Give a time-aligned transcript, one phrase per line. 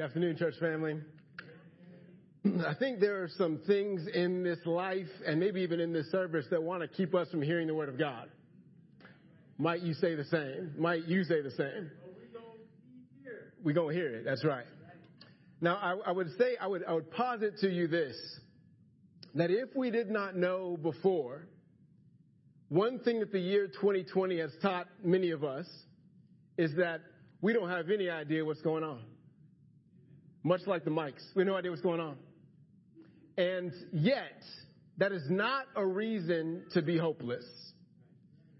[0.00, 0.96] Good afternoon, church family.
[2.66, 6.46] I think there are some things in this life and maybe even in this service
[6.50, 8.30] that want to keep us from hearing the word of God.
[9.58, 10.72] Might you say the same?
[10.78, 11.90] Might you say the same?
[13.62, 14.24] We're going to hear it.
[14.24, 14.64] That's right.
[15.60, 18.16] Now, I, I would say, I would, I would posit to you this,
[19.34, 21.46] that if we did not know before,
[22.70, 25.66] one thing that the year 2020 has taught many of us
[26.56, 27.02] is that
[27.42, 29.02] we don't have any idea what's going on.
[30.42, 31.22] Much like the mics.
[31.34, 32.16] We have no idea what's going on.
[33.36, 34.42] And yet,
[34.98, 37.44] that is not a reason to be hopeless.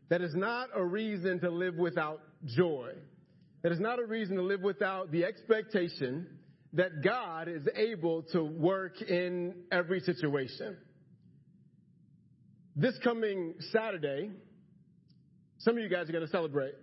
[0.08, 2.92] That is not a reason to live without joy.
[3.62, 6.26] That is not a reason to live without the expectation
[6.72, 10.76] that God is able to work in every situation.
[12.76, 14.30] This coming Saturday,
[15.58, 16.74] some of you guys are going to celebrate.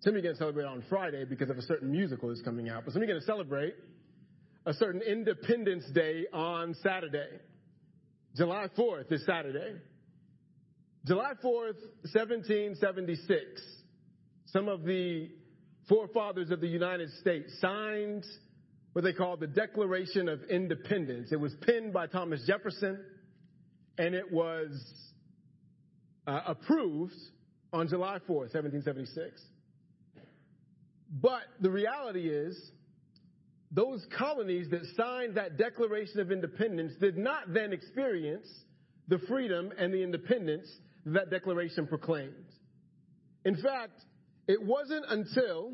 [0.00, 2.42] Some of you are going to celebrate on Friday because of a certain musical that's
[2.42, 2.84] coming out.
[2.84, 3.74] But some of you are going to celebrate
[4.66, 7.28] a certain Independence Day on Saturday.
[8.36, 9.76] July 4th is Saturday.
[11.06, 11.80] July 4th,
[12.12, 13.62] 1776.
[14.46, 15.30] Some of the
[15.88, 18.24] forefathers of the United States signed
[18.92, 21.30] what they call the Declaration of Independence.
[21.30, 22.98] It was penned by Thomas Jefferson
[23.98, 24.70] and it was
[26.26, 27.14] uh, approved
[27.72, 29.40] on July 4th, 1776.
[31.10, 32.58] But the reality is,
[33.70, 38.46] those colonies that signed that Declaration of Independence did not then experience
[39.08, 40.68] the freedom and the independence
[41.06, 42.34] that declaration proclaimed.
[43.44, 44.00] In fact,
[44.48, 45.72] it wasn't until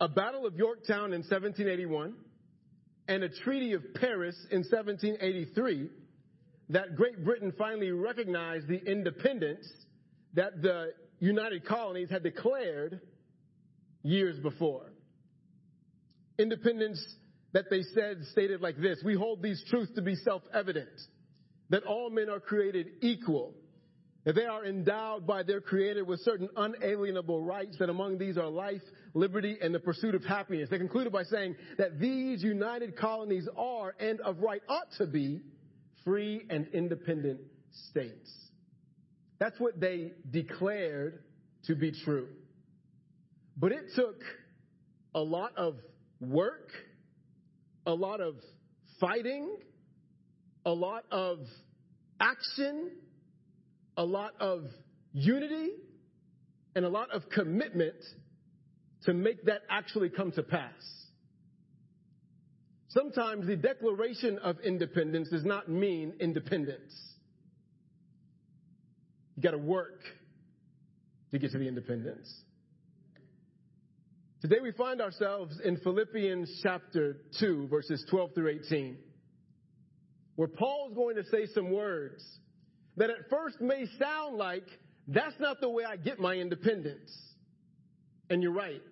[0.00, 2.14] a Battle of Yorktown in 1781
[3.08, 5.88] and a Treaty of Paris in 1783
[6.68, 9.66] that Great Britain finally recognized the independence
[10.34, 13.00] that the United Colonies had declared
[14.06, 14.92] years before.
[16.38, 17.04] Independence
[17.52, 20.88] that they said stated like this We hold these truths to be self evident
[21.70, 23.54] that all men are created equal,
[24.24, 28.48] that they are endowed by their Creator with certain unalienable rights, that among these are
[28.48, 28.82] life,
[29.14, 30.68] liberty, and the pursuit of happiness.
[30.70, 35.40] They concluded by saying that these united colonies are and of right ought to be
[36.04, 37.40] free and independent
[37.90, 38.30] states.
[39.40, 41.24] That's what they declared
[41.64, 42.28] to be true.
[43.56, 44.20] But it took
[45.14, 45.76] a lot of
[46.20, 46.70] work,
[47.86, 48.34] a lot of
[49.00, 49.56] fighting,
[50.64, 51.38] a lot of
[52.20, 52.90] action,
[53.96, 54.64] a lot of
[55.12, 55.70] unity,
[56.74, 57.96] and a lot of commitment
[59.04, 60.72] to make that actually come to pass.
[62.88, 66.94] Sometimes the Declaration of Independence does not mean independence.
[69.36, 70.00] You got to work
[71.30, 72.32] to get to the independence.
[74.42, 78.98] Today we find ourselves in Philippians chapter 2, verses 12 through 18,
[80.34, 82.22] where Paul's going to say some words
[82.98, 84.66] that at first may sound like
[85.08, 87.10] that's not the way I get my independence.
[88.28, 88.82] And you're right.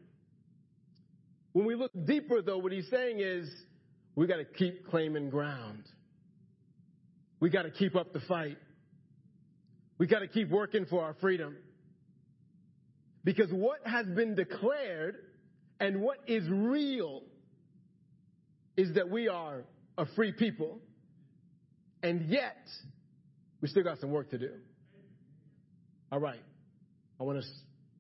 [1.53, 3.47] When we look deeper, though, what he's saying is
[4.17, 5.85] we got to keep claiming ground.
[7.41, 8.57] We got to keep up the fight.
[9.99, 11.55] We got to keep working for our freedom.
[13.25, 15.17] Because what has been declared
[15.81, 17.23] and what is real
[18.77, 19.65] is that we are
[19.97, 20.81] a free people.
[22.03, 22.57] And yet,
[23.61, 24.51] we still got some work to do.
[26.13, 26.41] All right.
[27.19, 27.51] I want us,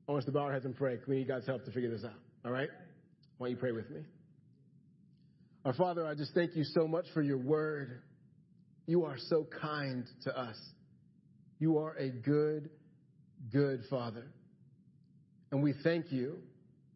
[0.08, 0.98] I want us to bow our heads and pray.
[1.06, 2.18] We need God's help to figure this out.
[2.44, 2.68] All right?
[3.38, 4.02] Why don't you pray with me?
[5.64, 8.02] Our Father, I just thank you so much for your word.
[8.86, 10.56] You are so kind to us.
[11.58, 12.68] You are a good,
[13.50, 14.26] good Father.
[15.50, 16.38] And we thank you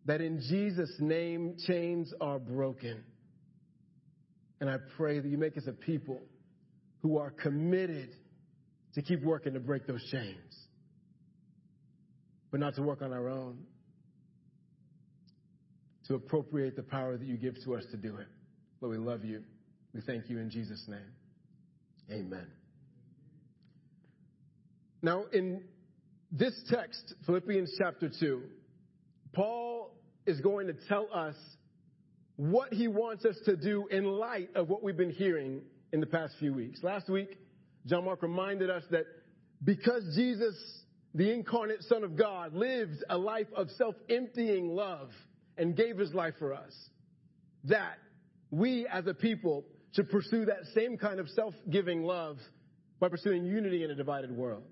[0.09, 3.05] that in Jesus' name chains are broken.
[4.59, 6.23] And I pray that you make us a people
[7.03, 8.15] who are committed
[8.95, 10.67] to keep working to break those chains,
[12.51, 13.59] but not to work on our own,
[16.09, 18.29] to appropriate the power that you give to us to do it.
[18.81, 19.43] Lord, we love you.
[19.93, 21.13] We thank you in Jesus' name.
[22.11, 22.47] Amen.
[25.03, 25.65] Now, in
[26.33, 28.43] this text, Philippians chapter 2,
[29.35, 29.98] Paul
[30.29, 31.35] is going to tell us
[32.37, 36.07] what he wants us to do in light of what we've been hearing in the
[36.07, 36.81] past few weeks.
[36.83, 37.39] Last week,
[37.87, 39.07] John Mark reminded us that
[39.65, 40.55] because Jesus,
[41.15, 45.11] the incarnate Son of God, lived a life of self emptying love
[45.57, 46.73] and gave his life for us,
[47.65, 47.97] that
[48.51, 52.37] we as a people should pursue that same kind of self-giving love
[53.01, 54.65] by pursuing unity in a divided world.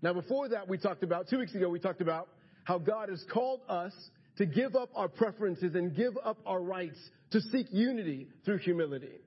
[0.00, 2.28] Now before that, we talked about, two weeks ago, we talked about
[2.64, 3.92] how God has called us
[4.40, 6.96] to give up our preferences and give up our rights
[7.30, 9.20] to seek unity through humility.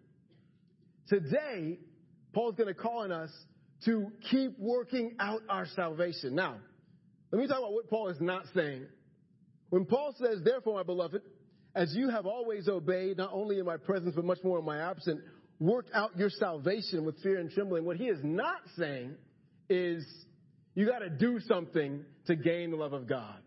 [1.07, 1.77] Today,
[2.33, 3.30] Paul's going to call on us
[3.86, 6.33] to keep working out our salvation.
[6.33, 6.56] Now,
[7.31, 8.88] let me talk about what Paul is not saying.
[9.69, 11.21] When Paul says, therefore, my beloved,
[11.75, 14.80] as you have always obeyed, not only in my presence, but much more in my
[14.80, 15.21] absence,
[15.60, 17.86] work out your salvation with fear and trembling.
[17.86, 19.13] What he is not saying
[19.69, 20.04] is
[20.74, 23.44] you got to do something to gain the love of God.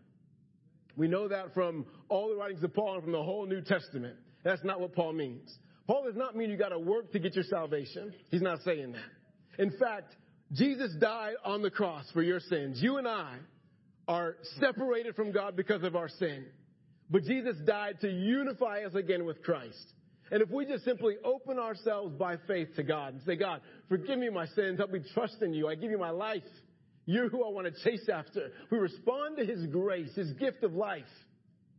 [0.97, 4.15] We know that from all the writings of Paul and from the whole New Testament.
[4.43, 5.55] That's not what Paul means.
[5.85, 8.13] Paul does not mean you got to work to get your salvation.
[8.29, 9.61] He's not saying that.
[9.63, 10.15] In fact,
[10.51, 12.81] Jesus died on the cross for your sins.
[12.81, 13.35] You and I
[14.07, 16.45] are separated from God because of our sin.
[17.09, 19.93] But Jesus died to unify us again with Christ.
[20.31, 24.19] And if we just simply open ourselves by faith to God and say, God, forgive
[24.19, 26.43] me my sins, help me trust in you, I give you my life.
[27.07, 28.51] You're who I want to chase after.
[28.69, 31.03] We respond to His grace, His gift of life.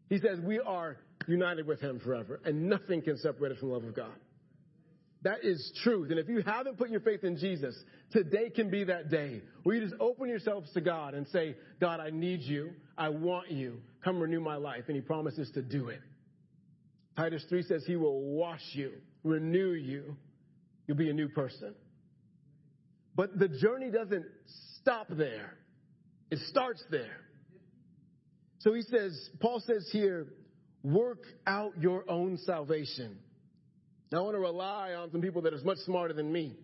[0.08, 0.96] He says we are
[1.28, 4.14] united with Him forever, and nothing can separate us from the love of God.
[5.22, 6.10] That is truth.
[6.10, 7.76] And if you haven't put your faith in Jesus,
[8.10, 12.00] today can be that day where you just open yourselves to God and say, God,
[12.00, 12.70] I need you.
[12.96, 13.82] I want you.
[14.02, 14.84] Come renew my life.
[14.86, 16.00] And He promises to do it.
[17.16, 18.92] Titus 3 says He will wash you,
[19.24, 20.16] renew you.
[20.86, 21.74] You'll be a new person.
[23.14, 24.24] But the journey doesn't
[24.80, 25.54] stop there.
[26.30, 27.16] It starts there.
[28.60, 30.26] So he says, Paul says here,
[30.82, 33.18] work out your own salvation.
[34.10, 36.56] Now I want to rely on some people that are much smarter than me.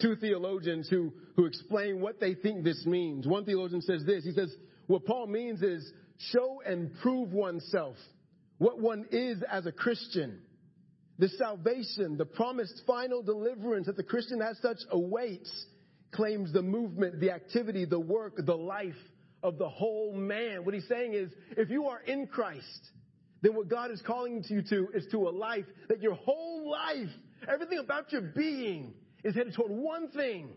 [0.00, 3.26] Two theologians who, who explain what they think this means.
[3.26, 4.24] One theologian says this.
[4.24, 4.54] He says,
[4.86, 7.96] what Paul means is show and prove oneself,
[8.58, 10.40] what one is as a Christian.
[11.18, 15.50] The salvation, the promised final deliverance that the Christian has such awaits
[16.10, 18.94] claims the movement, the activity, the work, the life
[19.42, 20.64] of the whole man.
[20.64, 22.90] What he's saying is, if you are in Christ,
[23.42, 27.10] then what God is calling you to is to a life that your whole life,
[27.46, 30.48] everything about your being is headed toward one thing.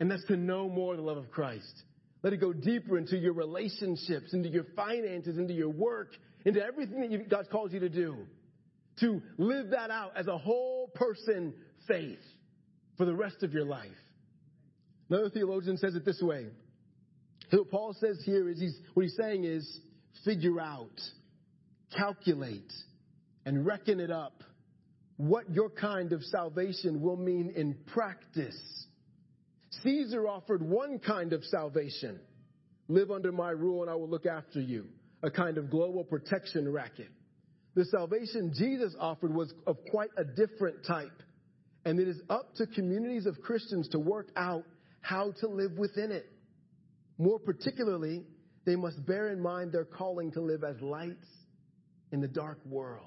[0.00, 1.84] And that's to know more the love of Christ.
[2.22, 7.10] Let it go deeper into your relationships, into your finances, into your work, into everything
[7.10, 8.16] that God calls you to do.
[9.00, 11.54] To live that out as a whole person
[11.88, 12.18] faith
[12.96, 13.88] for the rest of your life.
[15.12, 16.46] Another theologian says it this way.
[17.50, 19.80] What Paul says here is he's, what he's saying is
[20.24, 20.98] figure out,
[21.94, 22.72] calculate,
[23.44, 24.42] and reckon it up
[25.18, 28.58] what your kind of salvation will mean in practice.
[29.82, 32.18] Caesar offered one kind of salvation.
[32.88, 34.86] Live under my rule and I will look after you.
[35.22, 37.10] A kind of global protection racket.
[37.74, 41.22] The salvation Jesus offered was of quite a different type.
[41.84, 44.64] And it is up to communities of Christians to work out
[45.02, 46.26] how to live within it.
[47.18, 48.24] More particularly,
[48.64, 51.26] they must bear in mind their calling to live as lights
[52.10, 53.06] in the dark world.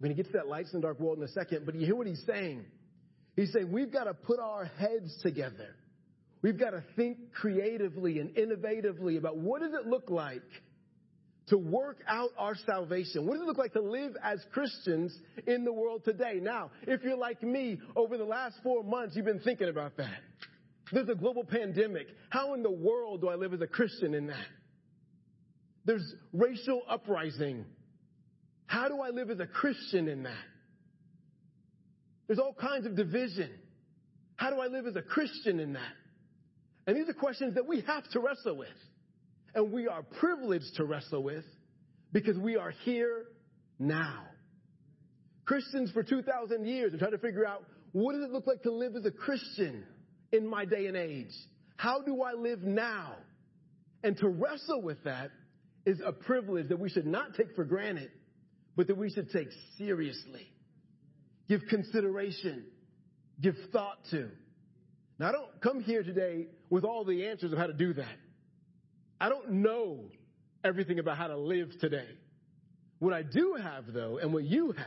[0.00, 1.74] We're going to get to that lights in the dark world in a second, but
[1.74, 2.64] you hear what he's saying?
[3.36, 5.74] He's saying we've got to put our heads together.
[6.40, 10.42] We've got to think creatively and innovatively about what does it look like
[11.48, 13.26] to work out our salvation?
[13.26, 15.16] What does it look like to live as Christians
[15.46, 16.38] in the world today?
[16.40, 20.20] Now, if you're like me, over the last four months, you've been thinking about that.
[20.92, 22.06] There's a global pandemic.
[22.30, 24.46] How in the world do I live as a Christian in that?
[25.84, 27.64] There's racial uprising.
[28.66, 30.44] How do I live as a Christian in that?
[32.26, 33.50] There's all kinds of division.
[34.36, 35.92] How do I live as a Christian in that?
[36.86, 38.68] And these are questions that we have to wrestle with.
[39.54, 41.44] And we are privileged to wrestle with
[42.12, 43.24] because we are here
[43.78, 44.24] now.
[45.44, 48.70] Christians for 2,000 years are trying to figure out what does it look like to
[48.70, 49.84] live as a Christian?
[50.32, 51.32] In my day and age?
[51.76, 53.14] How do I live now?
[54.02, 55.30] And to wrestle with that
[55.86, 58.10] is a privilege that we should not take for granted,
[58.76, 60.46] but that we should take seriously.
[61.48, 62.64] Give consideration,
[63.40, 64.28] give thought to.
[65.18, 68.16] Now, I don't come here today with all the answers of how to do that.
[69.20, 70.04] I don't know
[70.62, 72.06] everything about how to live today.
[72.98, 74.86] What I do have, though, and what you have,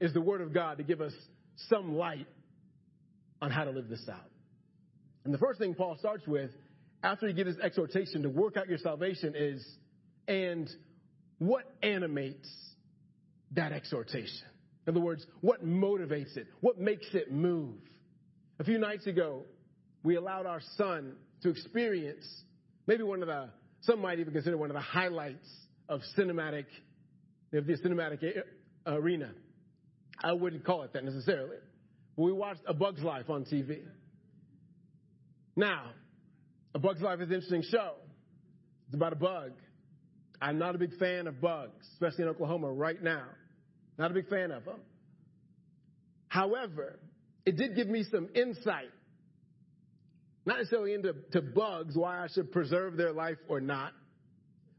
[0.00, 1.12] is the Word of God to give us
[1.68, 2.26] some light
[3.40, 4.31] on how to live this out.
[5.24, 6.50] And the first thing Paul starts with,
[7.02, 9.64] after he gives his exhortation to work out your salvation, is,
[10.28, 10.68] and
[11.38, 12.48] what animates
[13.52, 14.46] that exhortation?
[14.86, 16.46] In other words, what motivates it?
[16.60, 17.74] What makes it move?
[18.58, 19.42] A few nights ago,
[20.02, 22.26] we allowed our son to experience
[22.86, 23.50] maybe one of the,
[23.82, 25.48] some might even consider one of the highlights
[25.88, 26.66] of cinematic,
[27.52, 28.42] of the cinematic
[28.86, 29.30] arena.
[30.22, 31.56] I wouldn't call it that necessarily.
[32.16, 33.80] We watched A Bug's Life on TV.
[35.56, 35.90] Now,
[36.74, 37.92] A Bug's Life is an interesting show.
[38.86, 39.52] It's about a bug.
[40.40, 43.24] I'm not a big fan of bugs, especially in Oklahoma right now.
[43.98, 44.80] Not a big fan of them.
[46.28, 46.98] However,
[47.44, 48.90] it did give me some insight.
[50.44, 53.92] Not necessarily into to bugs, why I should preserve their life or not,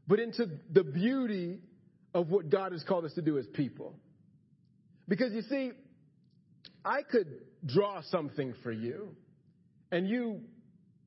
[0.06, 1.60] but into the beauty
[2.12, 3.94] of what God has called us to do as people.
[5.08, 5.72] Because you see,
[6.84, 7.28] I could
[7.64, 9.16] draw something for you,
[9.90, 10.40] and you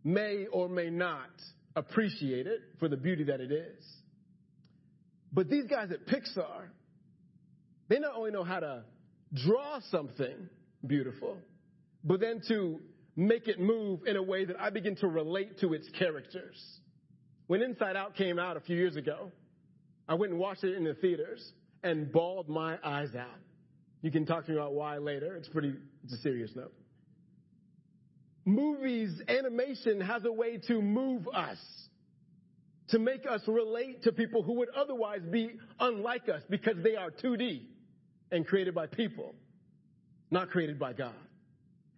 [0.08, 1.30] may or may not
[1.76, 3.86] appreciate it for the beauty that it is.
[5.34, 6.70] But these guys at Pixar,
[7.90, 8.84] they not only know how to
[9.34, 10.50] draw something
[10.86, 11.38] beautiful,
[12.06, 12.80] but then to
[13.18, 16.56] make it move in a way that I begin to relate to its characters.
[17.48, 19.32] When Inside Out came out a few years ago,
[20.08, 21.52] I went and watched it in the theaters
[21.84, 23.40] and bawled my eyes out.
[24.02, 25.36] You can talk to me about why later.
[25.36, 25.74] It's pretty,
[26.06, 26.74] it's a serious note.
[28.48, 31.58] Movies, animation has a way to move us,
[32.88, 35.51] to make us relate to people who would otherwise be
[35.82, 37.63] unlike us because they are 2D
[38.32, 39.36] and created by people,
[40.32, 41.13] not created by God.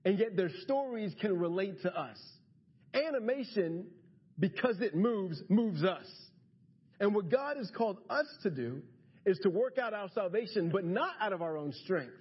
[0.04, 2.18] And yet their stories can relate to us.
[2.96, 3.86] Animation,
[4.40, 6.08] because it moves, moves us.
[7.00, 8.82] And what God has called us to do
[9.24, 12.16] is to work out our salvation, but not out of our own strength.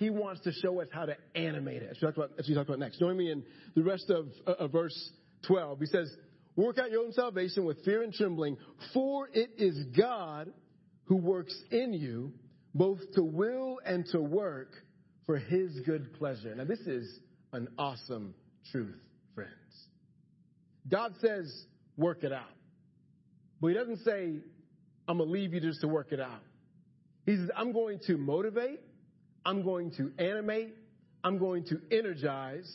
[0.00, 1.90] He wants to show us how to animate it.
[1.90, 2.98] As we talk about, about next.
[2.98, 3.44] Join me in
[3.76, 5.10] the rest of, uh, of verse
[5.46, 5.78] 12.
[5.78, 6.10] He says,
[6.56, 8.56] Work out your own salvation with fear and trembling,
[8.94, 10.54] for it is God
[11.04, 12.32] who works in you
[12.74, 14.72] both to will and to work
[15.26, 16.54] for his good pleasure.
[16.54, 17.20] Now, this is
[17.52, 18.34] an awesome
[18.72, 18.96] truth,
[19.34, 19.50] friends.
[20.88, 21.66] God says,
[21.98, 22.56] work it out.
[23.60, 24.36] But he doesn't say,
[25.06, 26.40] I'm going to leave you just to work it out.
[27.26, 28.80] He says, I'm going to motivate,
[29.44, 30.74] I'm going to animate,
[31.24, 32.70] I'm going to energize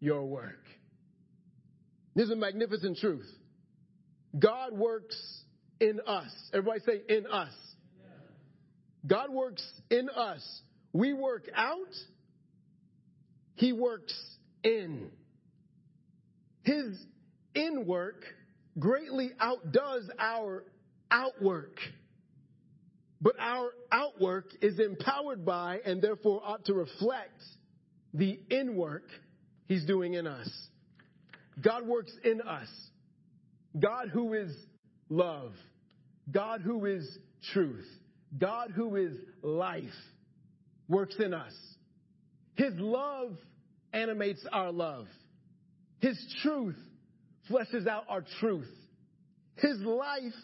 [0.00, 0.64] your work.
[2.14, 3.28] This is a magnificent truth.
[4.38, 5.16] God works
[5.80, 6.30] in us.
[6.52, 7.52] Everybody say, in us.
[9.06, 10.62] God works in us.
[10.92, 11.94] We work out,
[13.54, 14.14] He works
[14.64, 15.10] in.
[16.62, 16.98] His
[17.54, 18.24] in work
[18.78, 20.64] greatly outdoes our
[21.10, 21.78] outwork.
[23.20, 27.42] But our outwork is empowered by and therefore ought to reflect
[28.14, 29.04] the in work
[29.66, 30.48] He's doing in us.
[31.60, 32.68] God works in us.
[33.78, 34.54] God who is
[35.08, 35.52] love.
[36.30, 37.18] God who is
[37.52, 37.86] truth.
[38.38, 39.84] God who is life
[40.88, 41.52] works in us.
[42.54, 43.36] His love
[43.92, 45.06] animates our love.
[46.00, 46.76] His truth
[47.50, 48.68] fleshes out our truth.
[49.56, 50.34] His life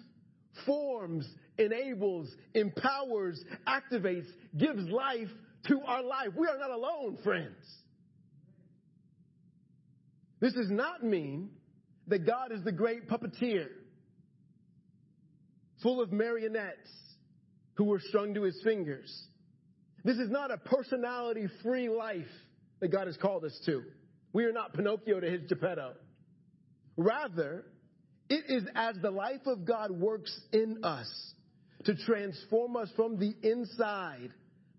[0.66, 5.28] forms, enables, empowers, activates, gives life
[5.68, 6.28] to our life.
[6.36, 7.56] We are not alone, friends.
[10.40, 11.50] This does not mean
[12.08, 13.66] that God is the great puppeteer,
[15.82, 16.90] full of marionettes
[17.74, 19.10] who were strung to his fingers.
[20.04, 22.26] This is not a personality free life
[22.80, 23.82] that God has called us to.
[24.32, 25.94] We are not Pinocchio to his Geppetto.
[26.96, 27.64] Rather,
[28.28, 31.34] it is as the life of God works in us
[31.84, 34.30] to transform us from the inside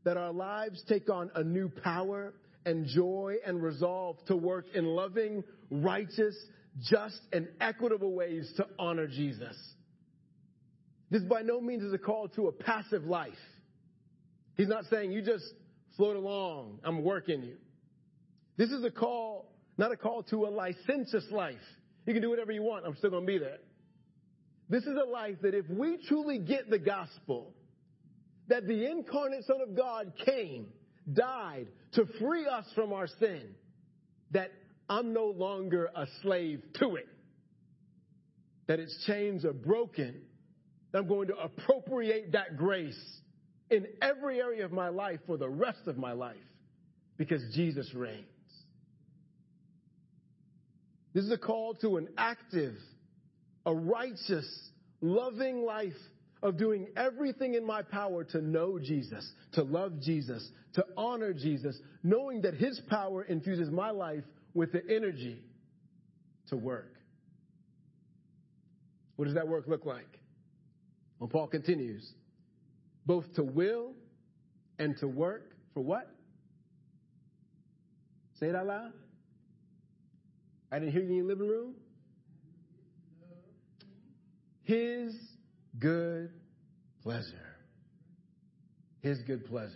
[0.04, 2.34] that our lives take on a new power
[2.66, 6.36] and joy and resolve to work in loving, righteous,
[6.82, 9.56] just, and equitable ways to honor Jesus.
[11.12, 13.34] This by no means is a call to a passive life.
[14.58, 15.46] He's not saying you just
[15.98, 17.56] float along, I'm working you.
[18.58, 21.56] This is a call, not a call to a licentious life.
[22.06, 23.58] You can do whatever you want, I'm still going to be there.
[24.70, 27.54] This is a life that if we truly get the gospel,
[28.48, 30.68] that the incarnate Son of God came,
[31.14, 33.56] died to free us from our sin,
[34.32, 34.52] that
[34.90, 37.08] I'm no longer a slave to it.
[38.68, 40.22] That its chains are broken.
[40.92, 43.00] That I'm going to appropriate that grace
[43.70, 46.36] in every area of my life for the rest of my life
[47.18, 48.26] because Jesus reigns.
[51.14, 52.76] This is a call to an active,
[53.66, 54.48] a righteous,
[55.02, 55.94] loving life
[56.44, 61.80] of doing everything in my power to know Jesus, to love Jesus, to honor Jesus,
[62.04, 65.42] knowing that His power infuses my life with the energy
[66.50, 66.94] to work.
[69.16, 70.20] What does that work look like?
[71.20, 72.08] Well, Paul continues
[73.06, 73.94] both to will
[74.78, 76.10] and to work for what?
[78.40, 78.92] Say it out loud.
[80.72, 81.76] I didn't hear you in your living room.
[84.66, 85.16] His
[85.80, 86.32] good
[87.04, 87.56] pleasure.
[89.02, 89.72] His good pleasure.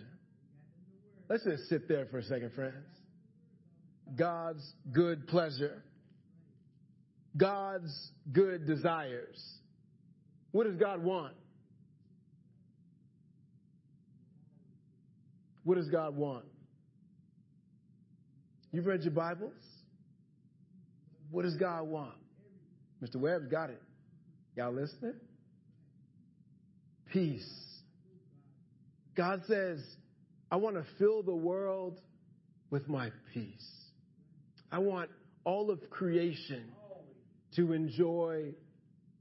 [1.28, 2.74] Let's just sit there for a second, friends.
[4.16, 5.84] God's good pleasure.
[7.36, 9.40] God's good desires.
[10.50, 11.34] What does God want?
[15.62, 16.46] What does God want?
[18.72, 19.52] You've read your Bibles?
[21.30, 22.14] What does God want?
[23.00, 23.16] Mr.
[23.16, 23.80] Webb's got it.
[24.56, 25.14] Y'all listening?
[27.12, 27.48] Peace.
[29.16, 29.82] God says,
[30.50, 32.00] I want to fill the world
[32.70, 33.70] with my peace.
[34.72, 35.10] I want
[35.44, 36.72] all of creation
[37.56, 38.52] to enjoy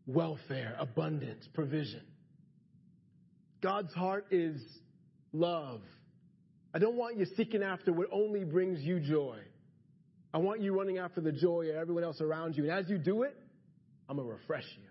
[0.05, 2.01] welfare, abundance, provision.
[3.61, 4.61] God's heart is
[5.33, 5.81] love.
[6.73, 9.39] I don't want you seeking after what only brings you joy.
[10.33, 12.63] I want you running after the joy of everyone else around you.
[12.63, 13.35] And as you do it,
[14.07, 14.88] I'm going to refresh you.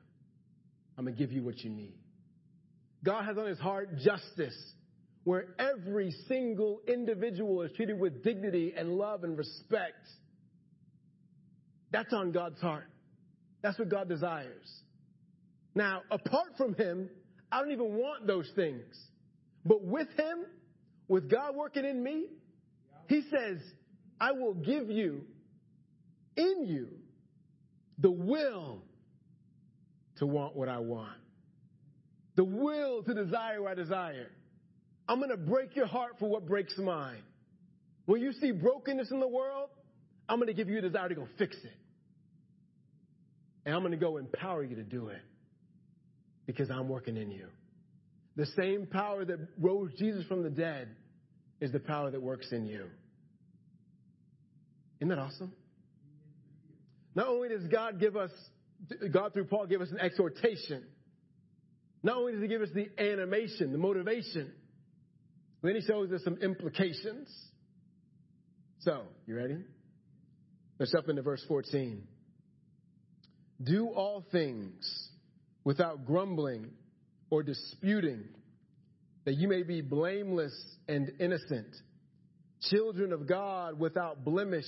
[0.99, 1.95] I'm going to give you what you need.
[3.05, 4.57] God has on his heart justice,
[5.23, 10.09] where every single individual is treated with dignity and love and respect.
[11.93, 12.88] That's on God's heart.
[13.62, 14.69] That's what God desires.
[15.76, 17.09] Now, apart from him,
[17.52, 18.83] I don't even want those things.
[19.64, 20.47] But with him,
[21.07, 22.26] with God working in me,
[23.09, 23.59] he says,
[24.21, 25.23] I will give you
[26.37, 26.88] in you
[27.99, 28.83] the will
[30.19, 31.19] to want what I want,
[32.37, 34.29] the will to desire what I desire.
[35.09, 37.23] I'm going to break your heart for what breaks mine.
[38.07, 39.71] When you see brokenness in the world,
[40.29, 41.73] I'm going to give you a desire to go fix it.
[43.65, 45.21] And I'm going to go empower you to do it
[46.47, 47.47] because I'm working in you.
[48.37, 50.89] The same power that rose Jesus from the dead
[51.61, 52.87] is the power that works in you.
[55.01, 55.53] Isn't that awesome?
[57.15, 58.31] Not only does God give us,
[59.13, 60.85] God through Paul give us an exhortation,
[62.03, 64.53] not only does he give us the animation, the motivation,
[65.63, 67.29] then he shows us some implications.
[68.81, 69.59] So, you ready?
[70.79, 72.07] Let's jump into verse 14.
[73.63, 75.09] Do all things
[75.65, 76.71] without grumbling
[77.31, 78.25] or disputing,
[79.25, 80.55] that you may be blameless
[80.87, 81.67] and innocent,
[82.71, 84.64] children of God without blemish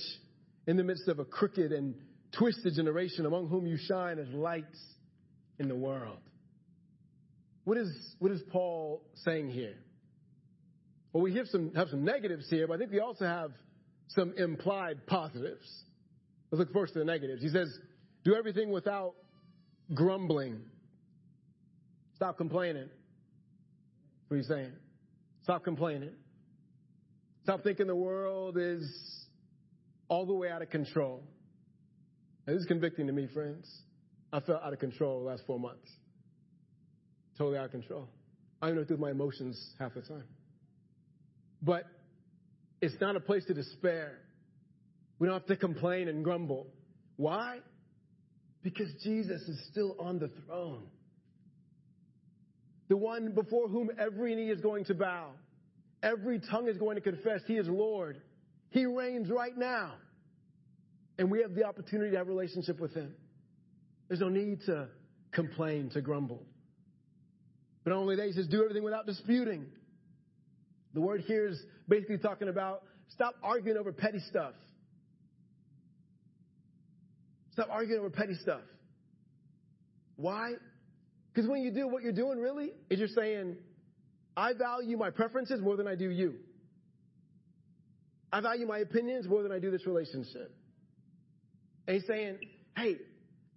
[0.67, 1.95] in the midst of a crooked and
[2.37, 4.79] twisted generation among whom you shine as lights
[5.59, 6.17] in the world.
[7.63, 9.75] What is, what is Paul saying here?
[11.13, 13.51] Well, we have some, have some negatives here, but I think we also have
[14.07, 15.67] some implied positives.
[16.51, 17.41] Let's look first at the negatives.
[17.41, 17.67] He says,
[18.23, 19.13] do everything without
[19.93, 20.61] grumbling.
[22.15, 22.89] Stop complaining.
[24.27, 24.71] What are you saying?
[25.43, 26.11] Stop complaining.
[27.43, 28.83] Stop thinking the world is
[30.07, 31.23] all the way out of control.
[32.45, 33.69] And this is convicting to me, friends.
[34.33, 35.89] I felt out of control the last four months.
[37.37, 38.07] Totally out of control.
[38.61, 40.23] I don't know through my emotions half the time.
[41.61, 41.83] But
[42.81, 44.17] it's not a place to despair.
[45.19, 46.67] We don't have to complain and grumble.
[47.17, 47.59] Why?
[48.63, 50.83] Because Jesus is still on the throne.
[52.89, 55.31] The one before whom every knee is going to bow.
[56.03, 58.19] Every tongue is going to confess He is Lord.
[58.71, 59.93] He reigns right now.
[61.21, 63.13] And we have the opportunity to have a relationship with Him.
[64.07, 64.87] There's no need to
[65.31, 66.41] complain, to grumble.
[67.83, 69.67] But only He says, do everything without disputing.
[70.95, 74.53] The word here is basically talking about stop arguing over petty stuff.
[77.51, 78.61] Stop arguing over petty stuff.
[80.15, 80.53] Why?
[81.31, 83.57] Because when you do what you're doing really is you're saying,
[84.35, 86.37] I value my preferences more than I do you.
[88.33, 90.57] I value my opinions more than I do this relationship.
[91.93, 92.37] He's saying,
[92.77, 92.95] hey,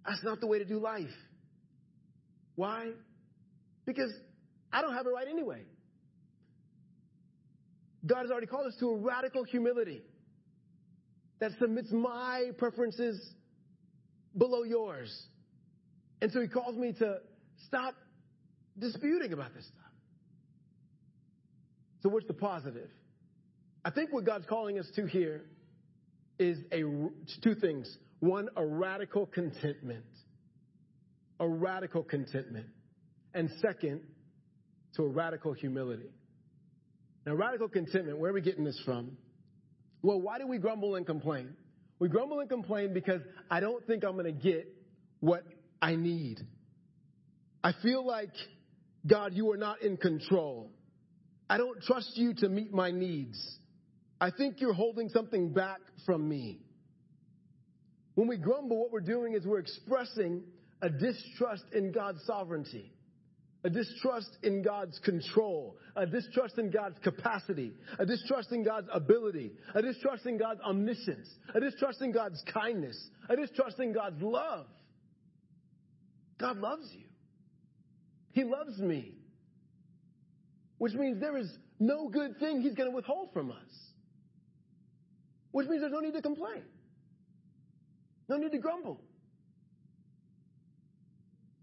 [0.05, 1.05] that's not the way to do life.
[2.55, 2.91] Why?
[3.85, 4.11] Because
[4.71, 5.61] I don't have it right anyway.
[8.05, 10.01] God has already called us to a radical humility
[11.39, 13.33] that submits my preferences
[14.37, 15.27] below yours.
[16.21, 17.17] And so he calls me to
[17.67, 17.95] stop
[18.77, 19.91] disputing about this stuff.
[22.03, 22.89] So what's the positive?
[23.83, 25.45] I think what God's calling us to here
[26.37, 26.81] is a
[27.41, 27.97] two things.
[28.19, 30.05] One, a radical contentment.
[31.39, 32.67] A radical contentment.
[33.33, 34.01] And second,
[34.95, 36.09] to a radical humility.
[37.25, 39.17] Now, radical contentment, where are we getting this from?
[40.01, 41.55] Well, why do we grumble and complain?
[41.99, 44.67] We grumble and complain because I don't think I'm going to get
[45.19, 45.43] what
[45.81, 46.39] I need.
[47.63, 48.31] I feel like,
[49.07, 50.71] God, you are not in control.
[51.49, 53.59] I don't trust you to meet my needs.
[54.21, 56.59] I think you're holding something back from me.
[58.15, 60.43] When we grumble, what we're doing is we're expressing
[60.81, 62.91] a distrust in God's sovereignty
[63.65, 69.53] a distrust in God's control, a distrust in God's capacity, a distrust in God's ability,
[69.73, 72.95] a distrust in God's omniscience, a distrust in God's kindness,
[73.27, 74.67] a distrust in God's love.
[76.39, 77.07] God loves you.
[78.33, 79.15] He loves me.
[80.77, 81.49] Which means there is
[81.79, 83.57] no good thing He's going to withhold from us.
[85.53, 86.61] Which means there's no need to complain.
[88.27, 88.99] No need to grumble.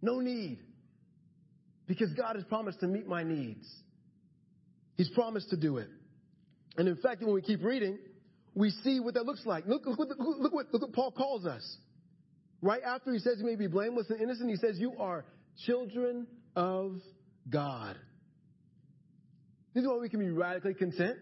[0.00, 0.58] No need.
[1.86, 3.66] Because God has promised to meet my needs.
[4.96, 5.88] He's promised to do it.
[6.76, 7.98] And in fact, when we keep reading,
[8.54, 9.66] we see what that looks like.
[9.66, 11.76] Look, look, look, look, what, look what Paul calls us.
[12.60, 15.24] Right after he says you may be blameless and innocent, he says you are
[15.66, 17.00] children of
[17.50, 17.96] God.
[19.74, 21.16] This is why we can be radically content.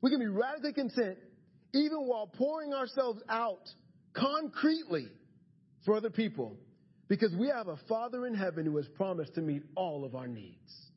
[0.00, 1.18] We can be radically content
[1.72, 3.68] even while pouring ourselves out
[4.14, 5.08] concretely
[5.84, 6.56] for other people
[7.08, 10.26] because we have a Father in heaven who has promised to meet all of our
[10.26, 10.90] needs.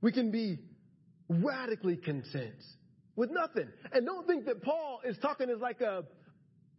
[0.00, 0.58] We can be
[1.28, 2.62] radically content
[3.16, 3.68] with nothing.
[3.92, 6.04] And don't think that Paul is talking as like a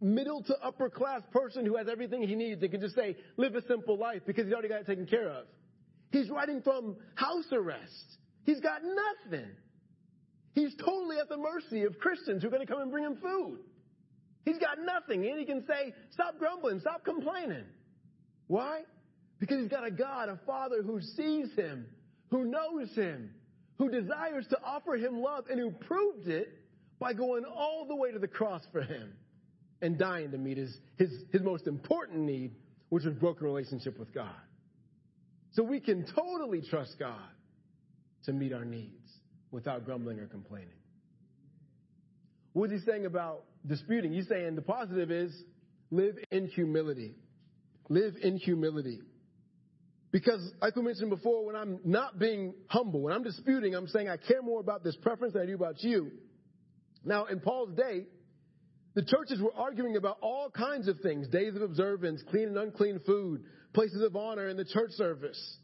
[0.00, 3.54] middle to upper class person who has everything he needs and can just say, live
[3.54, 5.44] a simple life because he's already got it taken care of.
[6.10, 8.16] He's writing from house arrest.
[8.44, 9.50] He's got nothing.
[10.54, 13.18] He's totally at the mercy of Christians who are going to come and bring him
[13.22, 13.58] food.
[14.48, 15.26] He's got nothing.
[15.26, 17.64] And he can say, stop grumbling, stop complaining.
[18.46, 18.80] Why?
[19.38, 21.86] Because he's got a God, a Father who sees him,
[22.30, 23.30] who knows him,
[23.76, 26.48] who desires to offer him love, and who proved it
[26.98, 29.12] by going all the way to the cross for him
[29.82, 32.52] and dying to meet his, his, his most important need,
[32.88, 34.34] which was broken relationship with God.
[35.52, 37.20] So we can totally trust God
[38.24, 39.10] to meet our needs
[39.50, 40.68] without grumbling or complaining.
[42.54, 44.12] What is he saying about disputing?
[44.12, 45.34] He's saying the positive is
[45.90, 47.14] live in humility.
[47.88, 49.00] Live in humility.
[50.10, 54.08] Because, like we mentioned before, when I'm not being humble, when I'm disputing, I'm saying
[54.08, 56.10] I care more about this preference than I do about you.
[57.04, 58.06] Now, in Paul's day,
[58.94, 63.00] the churches were arguing about all kinds of things days of observance, clean and unclean
[63.06, 63.44] food,
[63.74, 65.58] places of honor in the church service.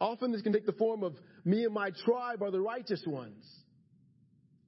[0.00, 3.44] Often this can take the form of me and my tribe are the righteous ones.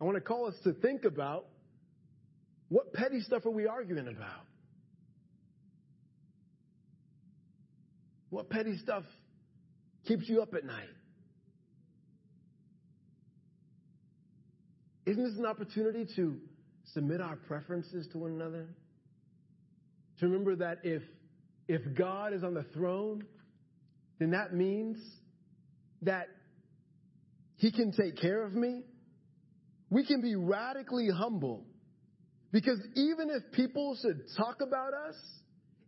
[0.00, 1.46] I want to call us to think about
[2.72, 4.46] what petty stuff are we arguing about?
[8.30, 9.02] What petty stuff
[10.08, 10.88] keeps you up at night?
[15.04, 16.38] Isn't this an opportunity to
[16.94, 18.68] submit our preferences to one another?
[20.20, 21.02] To remember that if,
[21.68, 23.24] if God is on the throne,
[24.18, 24.96] then that means
[26.00, 26.28] that
[27.56, 28.80] He can take care of me.
[29.90, 31.66] We can be radically humble
[32.52, 35.16] because even if people should talk about us,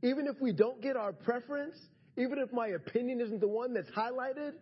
[0.03, 1.79] even if we don't get our preference,
[2.17, 4.53] even if my opinion isn't the one that's highlighted,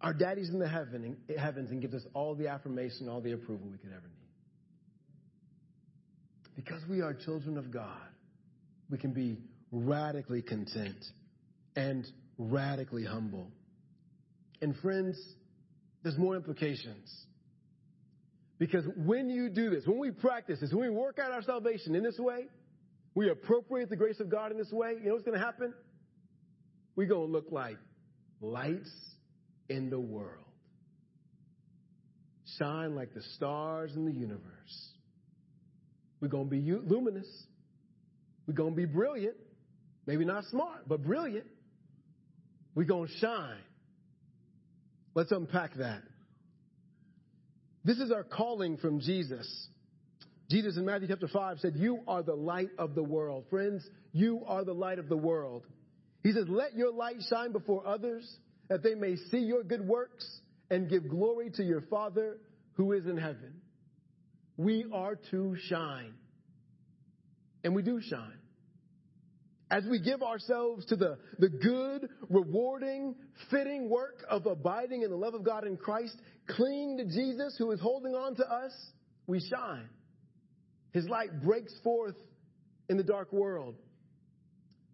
[0.00, 3.68] our daddy's in the heaven, heavens and gives us all the affirmation, all the approval
[3.70, 4.26] we could ever need.
[6.54, 8.08] Because we are children of God,
[8.90, 9.38] we can be
[9.70, 11.04] radically content
[11.74, 12.06] and
[12.38, 13.50] radically humble.
[14.62, 15.18] And friends,
[16.02, 17.26] there's more implications.
[18.58, 21.94] Because when you do this, when we practice this, when we work out our salvation
[21.94, 22.46] in this way,
[23.14, 25.74] we appropriate the grace of God in this way, you know what's going to happen?
[26.94, 27.76] We're going to look like
[28.40, 28.90] lights
[29.68, 30.44] in the world.
[32.58, 34.42] Shine like the stars in the universe.
[36.20, 37.28] We're going to be luminous.
[38.46, 39.36] We're going to be brilliant.
[40.06, 41.46] Maybe not smart, but brilliant.
[42.74, 43.58] We're going to shine.
[45.14, 46.02] Let's unpack that.
[47.86, 49.68] This is our calling from Jesus.
[50.50, 53.44] Jesus in Matthew chapter 5 said, You are the light of the world.
[53.48, 55.62] Friends, you are the light of the world.
[56.24, 58.28] He says, Let your light shine before others,
[58.68, 60.26] that they may see your good works
[60.68, 62.38] and give glory to your Father
[62.72, 63.60] who is in heaven.
[64.56, 66.14] We are to shine.
[67.62, 68.35] And we do shine.
[69.70, 73.16] As we give ourselves to the, the good, rewarding,
[73.50, 77.72] fitting work of abiding in the love of God in Christ, clinging to Jesus who
[77.72, 78.72] is holding on to us,
[79.26, 79.88] we shine.
[80.92, 82.14] His light breaks forth
[82.88, 83.74] in the dark world.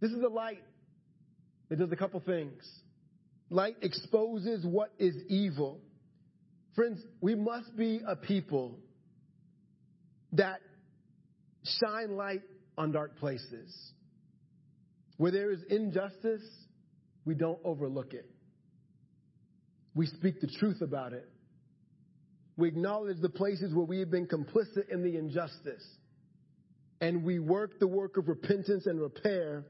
[0.01, 0.63] This is a light
[1.69, 2.67] that does a couple things.
[3.51, 5.81] Light exposes what is evil.
[6.75, 8.79] Friends, we must be a people
[10.33, 10.61] that
[11.63, 12.43] shine light
[12.79, 13.93] on dark places.
[15.23, 16.43] Where there is injustice,
[17.25, 18.29] we don't overlook it.
[19.95, 21.29] We speak the truth about it.
[22.57, 25.87] We acknowledge the places where we have been complicit in the injustice.
[27.01, 29.65] And we work the work of repentance and repair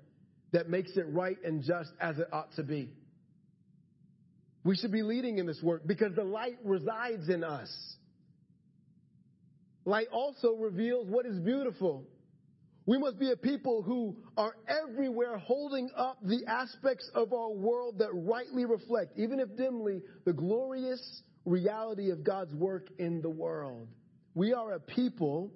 [0.52, 2.88] that makes it right and just as it ought to be.
[4.64, 7.68] We should be leading in this work because the light resides in us.
[9.84, 12.06] Light also reveals what is beautiful.
[12.84, 17.98] We must be a people who are everywhere holding up the aspects of our world
[17.98, 23.86] that rightly reflect, even if dimly, the glorious reality of God's work in the world.
[24.34, 25.52] We are a people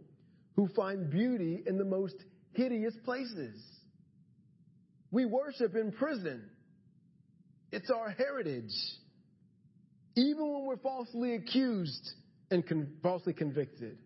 [0.55, 2.17] who find beauty in the most
[2.53, 3.61] hideous places.
[5.11, 6.49] We worship in prison.
[7.73, 8.73] It's our heritage.
[10.15, 12.11] Even when we're falsely accused
[12.51, 13.99] and con- falsely convicted.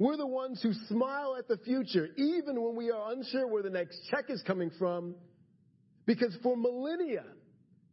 [0.00, 3.68] We're the ones who smile at the future, even when we are unsure where the
[3.68, 5.14] next check is coming from,
[6.06, 7.24] because for millennia,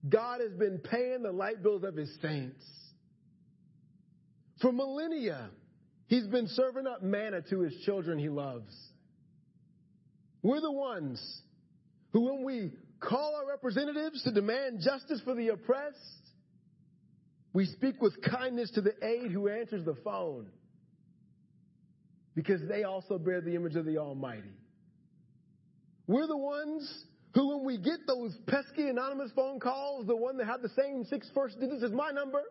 [0.07, 2.63] God has been paying the light bills of his saints.
[4.61, 5.49] For millennia,
[6.05, 8.73] he's been serving up manna to his children he loves.
[10.41, 11.21] We're the ones
[12.13, 15.97] who, when we call our representatives to demand justice for the oppressed,
[17.51, 20.47] we speak with kindness to the aide who answers the phone
[22.37, 24.53] because they also bear the image of the Almighty.
[26.05, 30.45] We're the ones who, when we get those pesky anonymous phone calls, the one that
[30.45, 32.43] have the same six first digits as my number,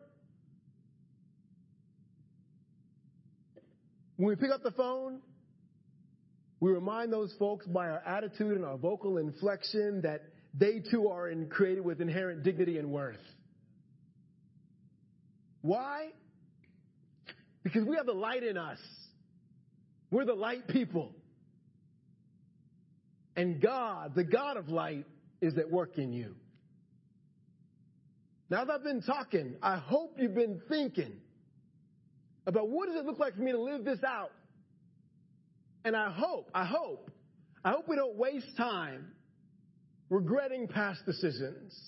[4.17, 5.21] when we pick up the phone,
[6.59, 10.23] we remind those folks by our attitude and our vocal inflection that
[10.53, 13.23] they too are in, created with inherent dignity and worth.
[15.63, 16.09] Why?
[17.63, 18.81] Because we have the light in us.
[20.11, 21.13] We're the light people.
[23.37, 25.05] And God, the God of light,
[25.41, 26.35] is at work in you.
[28.49, 31.13] Now that I've been talking, I hope you've been thinking
[32.47, 34.31] about what does it look like for me to live this out?
[35.85, 37.11] And I hope, I hope,
[37.65, 39.13] I hope we don't waste time
[40.11, 41.79] regretting past decisions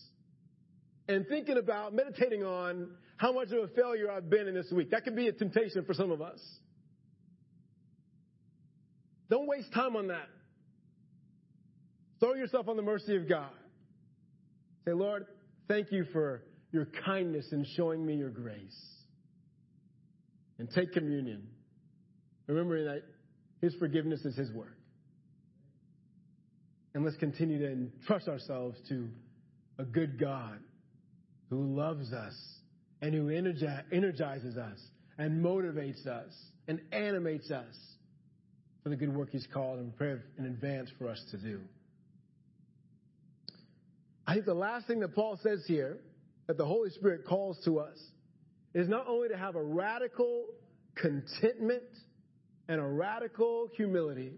[1.08, 4.90] and thinking about, meditating on how much of a failure I've been in this week.
[4.90, 6.40] That could be a temptation for some of us.
[9.30, 10.28] Don't waste time on that.
[12.20, 13.50] Throw yourself on the mercy of God.
[14.84, 15.26] Say, Lord,
[15.68, 18.76] thank you for your kindness in showing me your grace.
[20.58, 21.46] And take communion,
[22.46, 23.02] remembering that
[23.60, 24.76] his forgiveness is his work.
[26.94, 29.08] And let's continue to entrust ourselves to
[29.78, 30.58] a good God
[31.50, 32.34] who loves us
[33.00, 34.78] and who energizes us
[35.16, 36.32] and motivates us
[36.66, 37.74] and animates us
[38.82, 41.60] for the good work He's called and prepared in advance for us to do.
[44.26, 45.98] I think the last thing that Paul says here,
[46.46, 47.98] that the Holy Spirit calls to us,
[48.74, 50.44] is not only to have a radical
[50.94, 51.82] contentment
[52.68, 54.32] and a radical humility,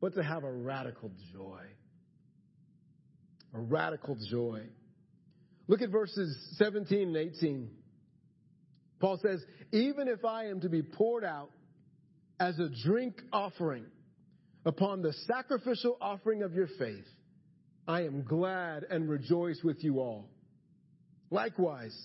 [0.00, 1.62] but to have a radical joy.
[3.54, 4.62] A radical joy.
[5.66, 7.70] Look at verses 17 and 18.
[9.00, 11.50] Paul says, Even if I am to be poured out
[12.44, 13.86] as a drink offering
[14.66, 17.06] upon the sacrificial offering of your faith,
[17.88, 20.28] I am glad and rejoice with you all.
[21.30, 21.96] Likewise,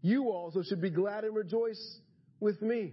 [0.00, 1.98] you also should be glad and rejoice
[2.38, 2.92] with me.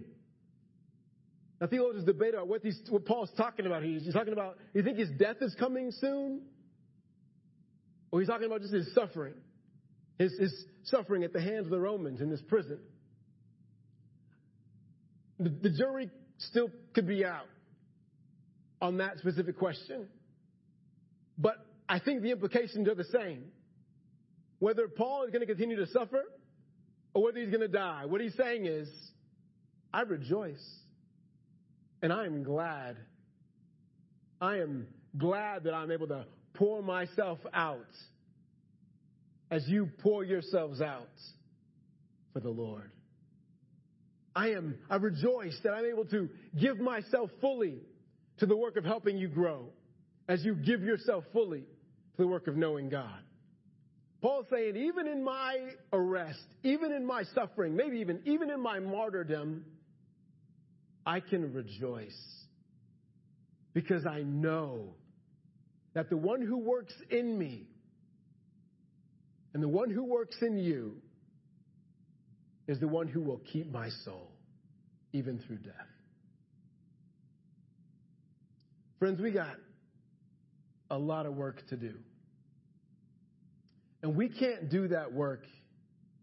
[1.60, 3.98] Now, theologians debate about what, what Paul's talking about here.
[4.00, 6.42] He's talking about, you think his death is coming soon?
[8.10, 9.34] Or he's talking about just his suffering,
[10.18, 12.78] his, his suffering at the hands of the Romans in this prison.
[15.38, 17.46] The, the jury still could be out
[18.80, 20.08] on that specific question.
[21.36, 21.56] But
[21.88, 23.44] I think the implications are the same.
[24.58, 26.22] Whether Paul is going to continue to suffer
[27.14, 28.88] or whether he's going to die, what he's saying is,
[29.92, 30.64] I rejoice
[32.02, 32.96] and I am glad.
[34.40, 37.86] I am glad that I'm able to pour myself out
[39.50, 41.08] as you pour yourselves out
[42.32, 42.90] for the Lord.
[44.38, 46.28] I am, I rejoice that I'm able to
[46.60, 47.80] give myself fully
[48.38, 49.70] to the work of helping you grow
[50.28, 53.18] as you give yourself fully to the work of knowing God.
[54.22, 58.78] Paul's saying, even in my arrest, even in my suffering, maybe even, even in my
[58.78, 59.64] martyrdom,
[61.04, 62.46] I can rejoice
[63.74, 64.94] because I know
[65.94, 67.66] that the one who works in me
[69.52, 71.02] and the one who works in you
[72.68, 74.30] is the one who will keep my soul
[75.12, 75.74] even through death.
[78.98, 79.56] Friends, we got
[80.90, 81.94] a lot of work to do.
[84.02, 85.44] And we can't do that work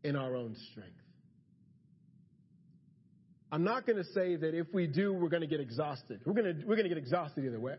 [0.03, 0.91] in our own strength.
[3.51, 6.19] I'm not going to say that if we do, we're going to get exhausted.
[6.25, 7.75] We're going to, we're going to get exhausted either way.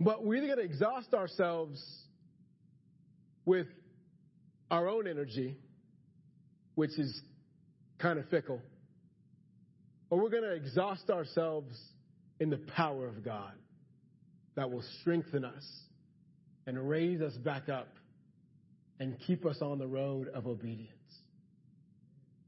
[0.00, 1.80] But we're either going to exhaust ourselves
[3.44, 3.68] with
[4.70, 5.56] our own energy
[6.74, 7.20] which is
[7.98, 8.60] kind of fickle,
[10.10, 11.74] or we're going to exhaust ourselves
[12.40, 13.52] in the power of God
[14.56, 15.64] that will strengthen us
[16.66, 17.88] and raise us back up
[19.00, 20.90] and keep us on the road of obedience.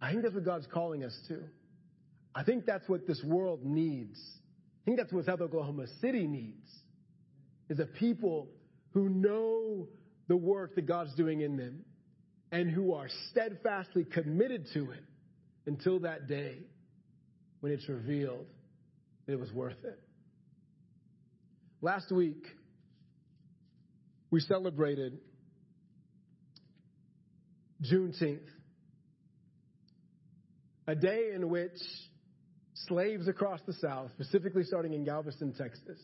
[0.01, 1.41] I think that's what God's calling us to.
[2.35, 4.19] I think that's what this world needs.
[4.83, 6.69] I think that's what South Oklahoma City needs
[7.71, 8.49] is a people
[8.93, 9.89] who know
[10.29, 11.85] the work that God's doing in them
[12.53, 15.05] and who are steadfastly committed to it
[15.67, 16.59] until that day
[17.61, 18.47] when it's revealed
[19.27, 19.99] that it was worth it.
[21.81, 22.45] Last week,
[24.31, 25.19] we celebrated
[27.83, 28.49] Juneteenth,
[30.87, 31.79] a day in which
[32.87, 35.99] slaves across the South, specifically starting in Galveston, Texas,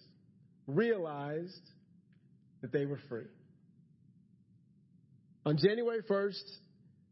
[0.67, 1.71] realized
[2.63, 3.27] that they were free.
[5.47, 6.45] On January 1st,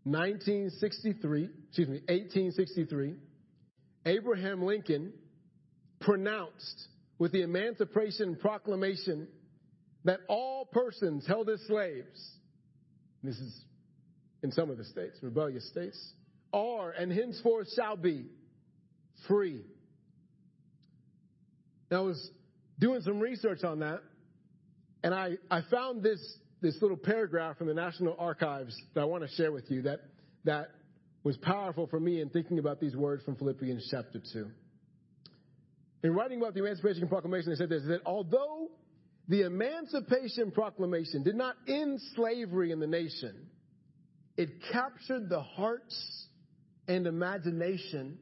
[0.04, 3.14] 1963, excuse me, 1863,
[4.06, 5.12] Abraham Lincoln
[6.00, 6.88] pronounced
[7.18, 9.28] with the Emancipation Proclamation
[10.04, 12.30] that all persons held as slaves,
[13.22, 13.64] this is
[14.42, 16.12] in some of the states, rebellious states,
[16.52, 18.26] are and henceforth shall be
[19.26, 19.62] free.
[21.90, 22.30] Now, I was
[22.78, 24.00] doing some research on that,
[25.02, 26.20] and I, I found this,
[26.60, 30.00] this little paragraph from the National Archives that I want to share with you that,
[30.44, 30.70] that
[31.22, 34.46] was powerful for me in thinking about these words from Philippians chapter 2.
[36.04, 38.68] In writing about the Emancipation Proclamation, they said this, that although
[39.28, 43.48] the Emancipation Proclamation did not end slavery in the nation,
[44.36, 46.26] it captured the hearts
[46.86, 48.18] and imagination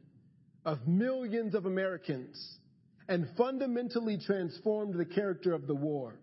[0.64, 2.59] of millions of Americans
[3.09, 6.18] and fundamentally transformed the character of the war.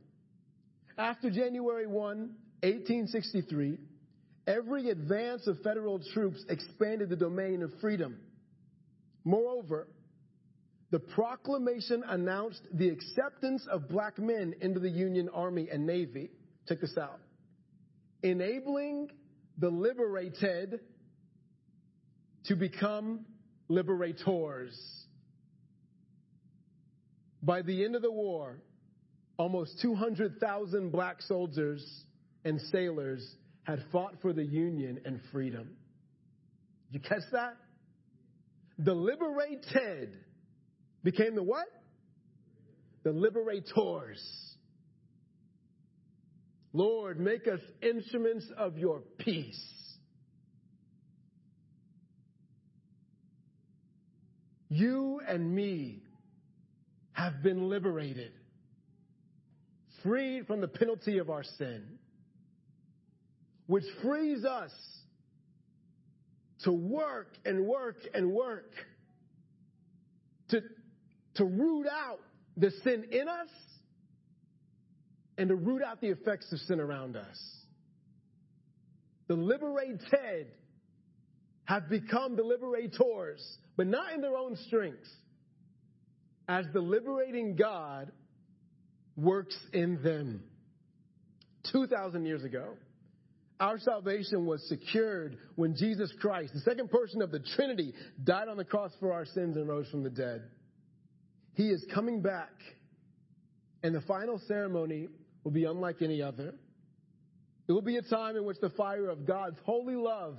[0.98, 1.96] After January 1,
[2.62, 3.80] 1863,
[4.46, 8.18] every advance of federal troops expanded the domain of freedom.
[9.24, 9.88] Moreover,
[10.92, 16.30] the proclamation announced the acceptance of black men into the Union Army and Navy.
[16.68, 17.20] Check this out.
[18.22, 19.10] Enabling
[19.58, 20.80] the liberated
[22.46, 23.26] to become
[23.68, 24.78] liberators.
[27.42, 28.60] By the end of the war,
[29.38, 32.06] almost 200,000 black soldiers
[32.46, 33.26] and sailors
[33.64, 35.70] had fought for the Union and freedom.
[36.92, 37.56] You catch that?
[38.78, 40.18] The liberated
[41.04, 41.68] became the what?
[43.04, 44.22] The liberators.
[46.74, 49.62] Lord, make us instruments of your peace.
[54.70, 56.02] You and me
[57.12, 58.32] have been liberated,
[60.04, 61.84] freed from the penalty of our sin,
[63.68, 64.72] which frees us
[66.64, 68.72] to work and work and work
[70.50, 70.62] to,
[71.36, 72.20] to root out
[72.58, 73.50] the sin in us
[75.38, 77.40] and to root out the effects of sin around us.
[79.28, 80.48] The liberated
[81.66, 85.08] have become the liberators, but not in their own strength,
[86.48, 88.12] as the liberating God
[89.16, 90.44] works in them.
[91.72, 92.74] 2,000 years ago,
[93.60, 98.58] our salvation was secured when Jesus Christ, the second person of the Trinity, died on
[98.58, 100.44] the cross for our sins and rose from the dead.
[101.54, 102.52] He is coming back,
[103.84, 105.08] and the final ceremony
[105.44, 106.56] will be unlike any other.
[107.68, 110.38] It will be a time in which the fire of God's holy love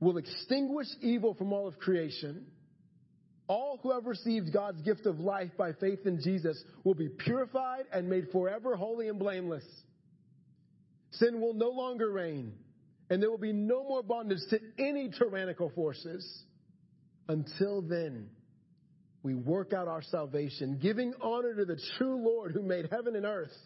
[0.00, 2.46] will extinguish evil from all of creation.
[3.50, 7.82] All who have received God's gift of life by faith in Jesus will be purified
[7.92, 9.64] and made forever holy and blameless.
[11.10, 12.52] Sin will no longer reign,
[13.10, 16.44] and there will be no more bondage to any tyrannical forces.
[17.26, 18.28] Until then,
[19.24, 23.26] we work out our salvation, giving honor to the true Lord who made heaven and
[23.26, 23.56] earth.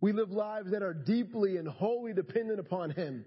[0.00, 3.26] We live lives that are deeply and wholly dependent upon Him.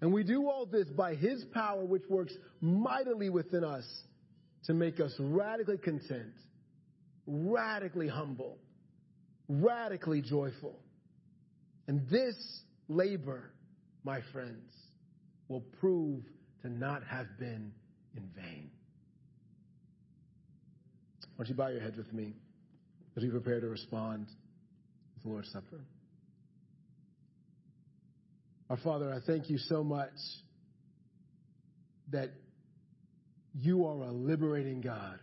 [0.00, 3.84] And we do all this by His power, which works mightily within us
[4.66, 6.32] to make us radically content,
[7.26, 8.58] radically humble,
[9.48, 10.78] radically joyful.
[11.86, 12.34] And this
[12.88, 13.50] labor,
[14.04, 14.72] my friends,
[15.48, 16.22] will prove
[16.62, 17.72] to not have been
[18.16, 18.70] in vain.
[21.36, 22.32] Why don't you bow your heads with me
[23.16, 25.80] as we prepare to respond to the Lord's Supper?
[28.70, 30.12] Our Father, I thank you so much
[32.10, 32.30] that
[33.60, 35.18] you are a liberating God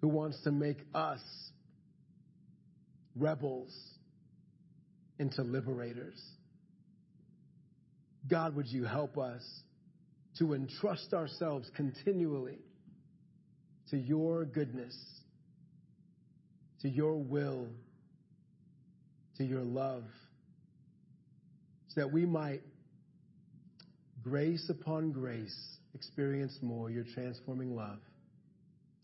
[0.00, 1.20] who wants to make us
[3.16, 3.72] rebels
[5.18, 6.20] into liberators.
[8.28, 9.42] God, would you help us
[10.38, 12.58] to entrust ourselves continually
[13.90, 14.96] to your goodness,
[16.82, 17.68] to your will,
[19.38, 20.04] to your love,
[21.88, 22.62] so that we might,
[24.22, 27.98] grace upon grace, experience more your transforming love,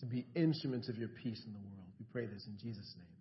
[0.01, 1.89] to be instruments of your peace in the world.
[1.99, 3.20] We pray this in Jesus' name.